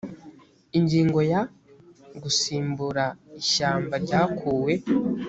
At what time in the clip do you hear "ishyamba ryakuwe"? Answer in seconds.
3.41-4.73